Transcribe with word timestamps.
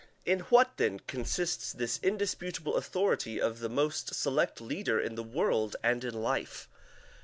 In 0.25 0.39
what, 0.49 0.77
then, 0.77 0.97
consists 1.01 1.71
this 1.71 1.99
indisputable 2.01 2.75
authority 2.75 3.39
of 3.39 3.59
the 3.59 3.69
most 3.69 4.15
select 4.15 4.59
leader 4.59 4.99
in 4.99 5.13
the 5.13 5.21
world 5.21 5.75
and 5.83 6.03
in 6.03 6.15
life? 6.19 6.67